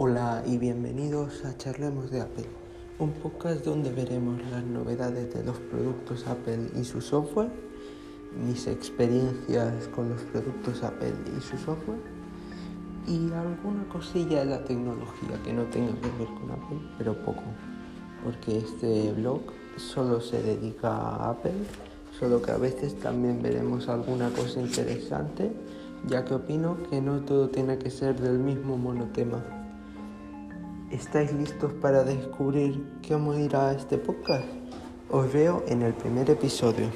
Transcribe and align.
Hola 0.00 0.44
y 0.46 0.58
bienvenidos 0.58 1.44
a 1.44 1.56
Charlemos 1.56 2.12
de 2.12 2.20
Apple, 2.20 2.46
un 3.00 3.10
podcast 3.14 3.64
donde 3.64 3.90
veremos 3.90 4.40
las 4.48 4.62
novedades 4.62 5.34
de 5.34 5.42
los 5.42 5.58
productos 5.58 6.24
Apple 6.28 6.70
y 6.80 6.84
su 6.84 7.00
software, 7.00 7.50
mis 8.46 8.68
experiencias 8.68 9.88
con 9.88 10.10
los 10.10 10.22
productos 10.22 10.84
Apple 10.84 11.14
y 11.36 11.40
su 11.40 11.58
software 11.58 11.98
y 13.08 13.32
alguna 13.32 13.88
cosilla 13.92 14.38
de 14.38 14.44
la 14.44 14.64
tecnología 14.64 15.42
que 15.44 15.52
no 15.52 15.64
tenga 15.64 15.92
que 16.00 16.10
ver 16.16 16.28
con 16.28 16.52
Apple, 16.52 16.78
pero 16.96 17.16
poco, 17.24 17.42
porque 18.22 18.58
este 18.58 19.12
blog 19.14 19.40
solo 19.78 20.20
se 20.20 20.40
dedica 20.40 20.90
a 20.90 21.30
Apple, 21.30 21.58
solo 22.16 22.40
que 22.40 22.52
a 22.52 22.56
veces 22.56 22.96
también 23.00 23.42
veremos 23.42 23.88
alguna 23.88 24.30
cosa 24.30 24.60
interesante 24.60 25.50
ya 26.06 26.24
que 26.24 26.34
opino 26.34 26.76
que 26.88 27.00
no 27.00 27.18
todo 27.22 27.48
tiene 27.48 27.78
que 27.78 27.90
ser 27.90 28.20
del 28.20 28.38
mismo 28.38 28.78
monotema. 28.78 29.67
¿Estáis 30.90 31.34
listos 31.34 31.74
para 31.82 32.02
descubrir 32.02 32.82
cómo 33.06 33.34
irá 33.34 33.72
este 33.72 33.98
podcast? 33.98 34.46
Os 35.10 35.30
veo 35.30 35.62
en 35.68 35.82
el 35.82 35.92
primer 35.92 36.30
episodio. 36.30 36.88